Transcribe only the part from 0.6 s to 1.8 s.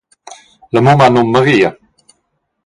La mumma ha num Maria.